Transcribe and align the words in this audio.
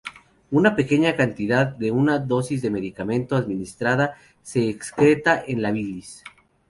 Una 0.49 0.75
pequeña 0.75 1.15
cantidad 1.15 1.67
de 1.67 1.91
una 1.91 2.17
dosis 2.17 2.63
de 2.63 2.71
medicamento 2.71 3.35
administrada 3.35 4.15
se 4.41 4.67
excreta 4.67 5.43
en 5.47 5.61
la 5.61 5.71
bilis. 5.71 6.23